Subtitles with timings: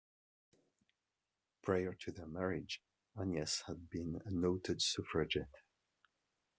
[1.61, 2.81] Prior to their marriage,
[3.15, 5.53] Agnes had been a noted Suffragette.